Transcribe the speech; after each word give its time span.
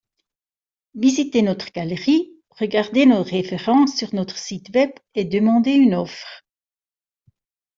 Visitez 0.95 1.43
notre 1.43 1.71
galerie, 1.71 2.31
regardez 2.59 3.05
nos 3.05 3.21
références 3.21 3.95
sur 3.95 4.15
notre 4.15 4.35
site 4.35 4.71
web 4.73 4.89
et 5.13 5.25
demandez 5.25 5.73
une 5.73 5.93
offre! 5.93 6.41